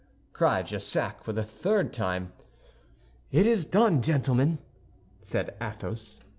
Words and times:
cried 0.33 0.65
Jussac 0.65 1.21
for 1.23 1.31
the 1.31 1.43
third 1.43 1.93
time. 1.93 2.33
"It 3.29 3.45
is 3.45 3.65
done, 3.65 4.01
gentlemen," 4.01 4.57
said 5.21 5.55
Athos. 5.61 6.21